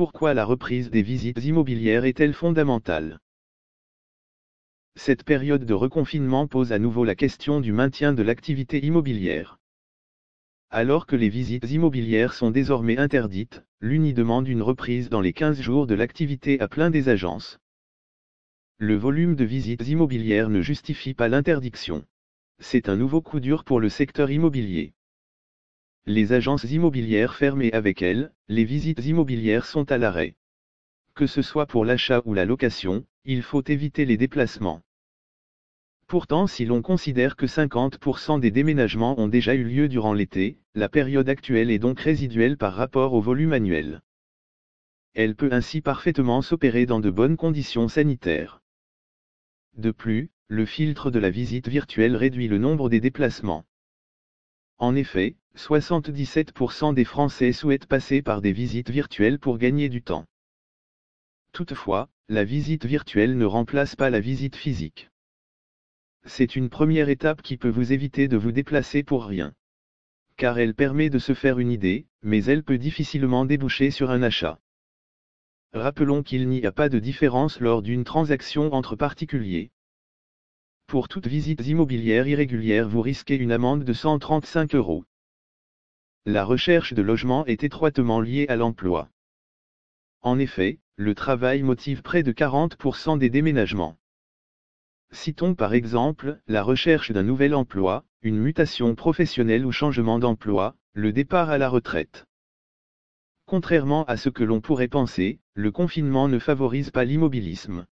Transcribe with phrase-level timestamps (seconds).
[0.00, 3.18] pourquoi la reprise des visites immobilières est-elle fondamentale
[4.94, 9.58] Cette période de reconfinement pose à nouveau la question du maintien de l'activité immobilière.
[10.70, 15.60] Alors que les visites immobilières sont désormais interdites, l'UNI demande une reprise dans les 15
[15.60, 17.58] jours de l'activité à plein des agences.
[18.78, 22.06] Le volume de visites immobilières ne justifie pas l'interdiction.
[22.58, 24.94] C'est un nouveau coup dur pour le secteur immobilier.
[26.06, 30.34] Les agences immobilières fermées avec elles, les visites immobilières sont à l'arrêt.
[31.14, 34.82] Que ce soit pour l'achat ou la location, il faut éviter les déplacements.
[36.06, 40.88] Pourtant si l'on considère que 50% des déménagements ont déjà eu lieu durant l'été, la
[40.88, 44.00] période actuelle est donc résiduelle par rapport au volume annuel.
[45.14, 48.62] Elle peut ainsi parfaitement s'opérer dans de bonnes conditions sanitaires.
[49.76, 53.64] De plus, le filtre de la visite virtuelle réduit le nombre des déplacements.
[54.78, 60.26] En effet, 77% des Français souhaitent passer par des visites virtuelles pour gagner du temps.
[61.52, 65.10] Toutefois, la visite virtuelle ne remplace pas la visite physique.
[66.24, 69.52] C'est une première étape qui peut vous éviter de vous déplacer pour rien.
[70.36, 74.22] Car elle permet de se faire une idée, mais elle peut difficilement déboucher sur un
[74.22, 74.60] achat.
[75.72, 79.70] Rappelons qu'il n'y a pas de différence lors d'une transaction entre particuliers.
[80.86, 85.04] Pour toute visite immobilière irrégulière vous risquez une amende de 135 euros.
[86.26, 89.08] La recherche de logement est étroitement liée à l'emploi.
[90.20, 93.96] En effet, le travail motive près de 40% des déménagements.
[95.12, 101.10] Citons par exemple, la recherche d'un nouvel emploi, une mutation professionnelle ou changement d'emploi, le
[101.14, 102.26] départ à la retraite.
[103.46, 107.86] Contrairement à ce que l'on pourrait penser, le confinement ne favorise pas l'immobilisme.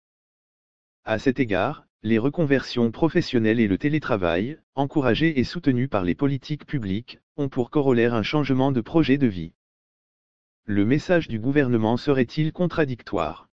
[1.03, 6.65] À cet égard, les reconversions professionnelles et le télétravail, encouragés et soutenus par les politiques
[6.65, 9.51] publiques, ont pour corollaire un changement de projet de vie.
[10.63, 13.49] Le message du gouvernement serait-il contradictoire?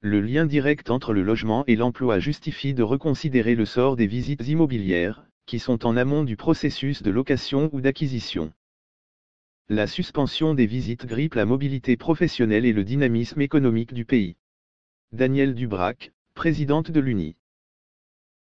[0.00, 4.46] Le lien direct entre le logement et l'emploi justifie de reconsidérer le sort des visites
[4.46, 8.52] immobilières, qui sont en amont du processus de location ou d'acquisition.
[9.70, 14.36] La suspension des visites grippe la mobilité professionnelle et le dynamisme économique du pays.
[15.12, 17.34] Daniel Dubrac, présidente de l'UNI.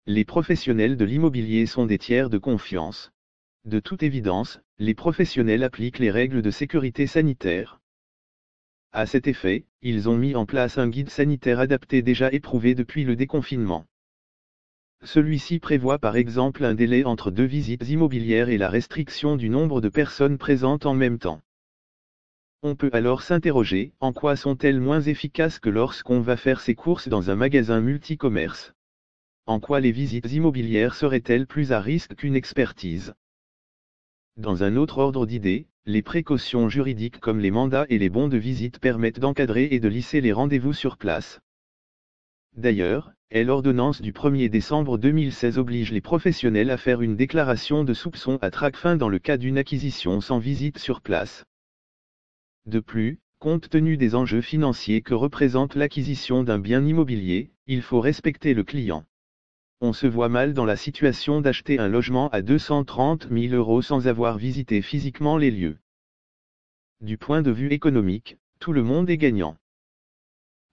[0.08, 3.12] Les professionnels de l'immobilier sont des tiers de confiance.
[3.68, 7.80] De toute évidence, les professionnels appliquent les règles de sécurité sanitaire,
[8.94, 13.04] à cet effet, ils ont mis en place un guide sanitaire adapté déjà éprouvé depuis
[13.04, 13.86] le déconfinement.
[15.04, 19.82] Celui-ci prévoit par exemple un délai entre deux visites immobilières et la restriction du nombre
[19.82, 21.42] de personnes présentes en même temps.
[22.64, 27.10] On peut alors s'interroger, en quoi sont-elles moins efficaces que lorsqu'on va faire ses courses
[27.10, 28.74] dans un magasin multicommerce?
[29.46, 33.14] En quoi les visites immobilières seraient-elles plus à risque qu'une expertise?
[34.38, 38.38] Dans un autre ordre d'idées, les précautions juridiques comme les mandats et les bons de
[38.38, 41.40] visite permettent d'encadrer et de lisser les rendez-vous sur place.
[42.56, 48.38] D'ailleurs, l'ordonnance du 1er décembre 2016 oblige les professionnels à faire une déclaration de soupçon
[48.44, 51.44] à fin dans le cas d'une acquisition sans visite sur place.
[52.68, 58.02] De plus, compte tenu des enjeux financiers que représente l'acquisition d'un bien immobilier, il faut
[58.02, 59.04] respecter le client
[59.80, 64.08] on se voit mal dans la situation d'acheter un logement à 230 000 euros sans
[64.08, 65.78] avoir visité physiquement les lieux.
[67.00, 69.56] Du point de vue économique, tout le monde est gagnant.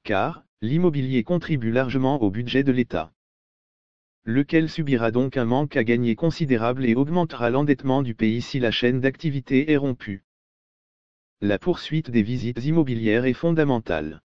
[0.04, 3.12] Car, l'immobilier contribue largement au budget de l'État.
[4.24, 8.70] Lequel subira donc un manque à gagner considérable et augmentera l'endettement du pays si la
[8.70, 10.24] chaîne d'activité est rompue.
[11.42, 14.22] La poursuite des visites immobilières est fondamentale.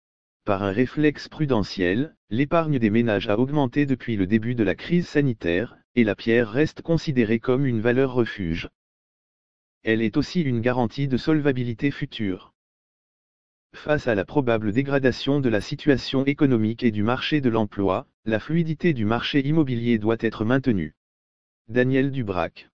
[0.44, 5.08] Par un réflexe prudentiel, l'épargne des ménages a augmenté depuis le début de la crise
[5.08, 8.68] sanitaire, et la pierre reste considérée comme une valeur refuge.
[9.84, 12.52] Elle est aussi une garantie de solvabilité future.
[13.72, 18.38] Face à la probable dégradation de la situation économique et du marché de l'emploi, la
[18.38, 20.94] fluidité du marché immobilier doit être maintenue.
[21.68, 22.68] Daniel Dubrac.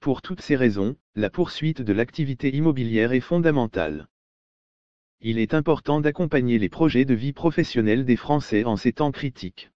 [0.00, 4.06] Pour toutes ces raisons, la poursuite de l'activité immobilière est fondamentale
[5.24, 9.70] il est important d'accompagner les projets de vie professionnelle des Français en ces temps critiques.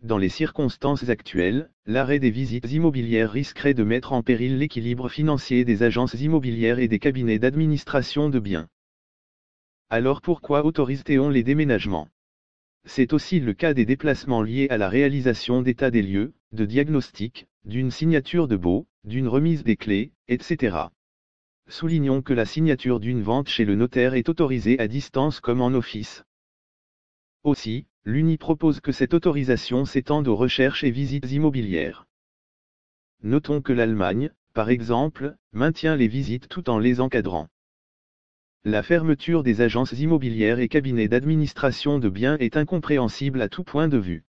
[0.00, 5.64] Dans les circonstances actuelles, l'arrêt des visites immobilières risquerait de mettre en péril l'équilibre financier
[5.64, 8.68] des agences immobilières et des cabinets d'administration de biens.
[9.90, 12.08] Alors pourquoi autorise-t-on les déménagements?
[12.84, 17.48] C'est aussi le cas des déplacements liés à la réalisation d'états des lieux, de diagnostic,
[17.64, 20.76] d'une signature de baux, d'une remise des clés, etc.
[21.70, 25.68] Soulignons que la signature d'une vente chez le notaire est autorisée à distance comme en
[25.68, 26.24] office.
[27.44, 32.06] Aussi, l'UNI propose que cette autorisation s'étende aux recherches et visites immobilières.
[33.22, 37.48] Notons que l'Allemagne, par exemple, maintient les visites tout en les encadrant.
[38.64, 43.88] la fermeture des agences immobilières et cabinets d'administration de biens est incompréhensible à tout point
[43.88, 44.24] de vue.